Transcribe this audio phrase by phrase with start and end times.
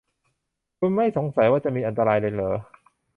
[0.79, 2.57] คุณไม่สงสัยว่าจะมีอันตรายอะไรเลยหรอ?